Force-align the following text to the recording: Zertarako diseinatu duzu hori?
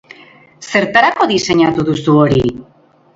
Zertarako 0.75 1.27
diseinatu 1.31 1.85
duzu 1.91 2.17
hori? 2.23 2.41